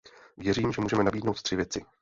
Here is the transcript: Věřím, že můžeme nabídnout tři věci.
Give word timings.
Věřím, 0.37 0.71
že 0.73 0.81
můžeme 0.81 1.03
nabídnout 1.03 1.41
tři 1.41 1.55
věci. 1.55 1.85